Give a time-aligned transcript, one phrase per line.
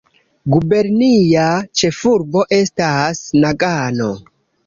[0.53, 1.43] Gubernia
[1.81, 4.11] ĉefurbo estas Nagano.